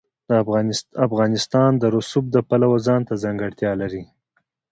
افغانستان 1.07 1.71
د 1.77 1.83
رسوب 1.95 2.25
د 2.31 2.37
پلوه 2.49 2.77
ځانته 2.87 3.13
ځانګړتیا 3.23 3.71
لري. 3.81 4.03